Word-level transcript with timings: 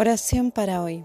Oración 0.00 0.52
para 0.52 0.80
hoy, 0.80 1.04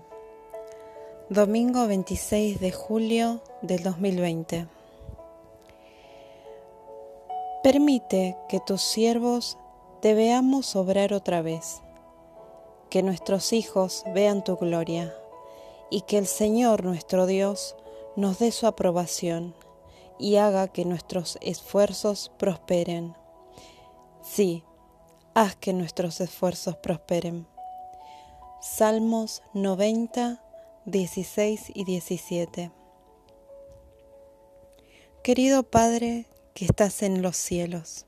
domingo 1.28 1.88
26 1.88 2.60
de 2.60 2.72
julio 2.72 3.42
del 3.64 3.82
2020. 3.82 4.68
Permite 7.64 8.38
que 8.48 8.60
tus 8.60 8.84
siervos 8.84 9.58
te 10.04 10.14
veamos 10.14 10.76
obrar 10.76 11.12
otra 11.12 11.42
vez, 11.42 11.82
que 12.92 13.02
nuestros 13.02 13.52
hijos 13.52 14.04
vean 14.14 14.44
tu 14.44 14.58
gloria 14.58 15.12
y 15.90 16.02
que 16.02 16.20
el 16.20 16.28
Señor 16.28 16.84
nuestro 16.84 17.26
Dios 17.26 17.76
nos 18.16 18.38
dé 18.38 18.52
su 18.52 18.68
aprobación 18.68 19.56
y 20.20 20.36
haga 20.36 20.68
que 20.68 20.86
nuestros 20.86 21.40
esfuerzos 21.42 22.32
prosperen. 22.38 23.16
Sí, 24.22 24.64
haz 25.34 25.56
que 25.56 25.74
nuestros 25.74 26.22
esfuerzos 26.22 26.78
prosperen. 26.78 27.52
Salmos 28.64 29.44
90, 29.54 30.42
16 30.86 31.74
y 31.76 31.84
17. 31.84 32.72
Querido 35.22 35.64
Padre 35.64 36.28
que 36.54 36.64
estás 36.64 37.04
en 37.04 37.22
los 37.22 37.36
cielos, 37.36 38.06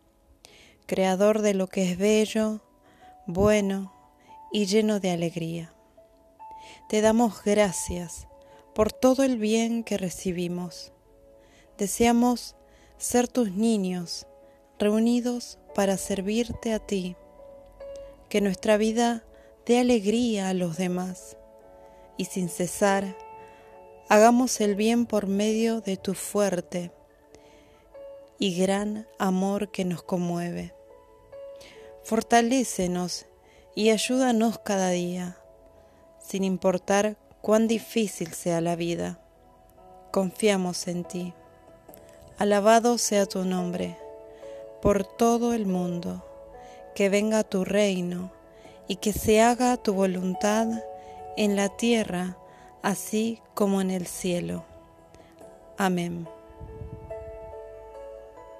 Creador 0.85 1.41
de 1.41 1.55
lo 1.55 1.67
que 1.67 1.91
es 1.91 1.98
bello, 1.98 2.62
bueno 3.27 3.91
y 4.53 4.65
lleno 4.67 5.02
de 5.02 5.12
alegría, 5.12 5.73
te 6.87 7.01
damos 7.01 7.43
gracias 7.43 8.29
por 8.73 8.93
todo 8.93 9.23
el 9.23 9.37
bien 9.37 9.84
que 9.84 9.98
recibimos. 9.98 10.93
Deseamos 11.77 12.55
ser 12.98 13.27
tus 13.27 13.51
niños 13.51 14.26
reunidos 14.79 15.59
para 15.76 15.98
servirte 15.98 16.71
a 16.71 16.79
ti, 16.79 17.17
que 18.29 18.40
nuestra 18.40 18.77
vida 18.77 19.26
dé 19.65 19.79
alegría 19.79 20.49
a 20.49 20.53
los 20.53 20.77
demás 20.77 21.37
y 22.17 22.25
sin 22.25 22.49
cesar 22.49 23.17
hagamos 24.09 24.62
el 24.62 24.76
bien 24.76 25.07
por 25.07 25.26
medio 25.26 25.81
de 25.81 25.98
tu 25.98 26.13
fuerte 26.13 26.91
y 28.37 28.59
gran 28.59 29.07
amor 29.17 29.71
que 29.71 29.85
nos 29.85 30.03
conmueve. 30.03 30.73
Fortalécenos 32.03 33.25
y 33.73 33.90
ayúdanos 33.90 34.59
cada 34.59 34.90
día, 34.91 35.37
sin 36.20 36.43
importar 36.43 37.18
cuán 37.41 37.68
difícil 37.68 38.34
sea 38.34 38.62
la 38.62 38.75
vida. 38.75 39.20
Confiamos 40.12 40.87
en 40.87 41.03
ti. 41.03 41.34
Alabado 42.37 42.97
sea 42.97 43.25
tu 43.25 43.43
nombre 43.43 43.97
por 44.81 45.03
todo 45.05 45.53
el 45.53 45.65
mundo. 45.65 46.23
Que 46.93 47.09
venga 47.09 47.43
tu 47.43 47.65
reino 47.65 48.31
y 48.87 48.97
que 48.97 49.13
se 49.13 49.41
haga 49.41 49.77
tu 49.77 49.93
voluntad 49.93 50.67
en 51.37 51.55
la 51.55 51.69
tierra 51.69 52.37
así 52.81 53.41
como 53.53 53.81
en 53.81 53.89
el 53.89 54.05
cielo. 54.05 54.63
Amén. 55.77 56.27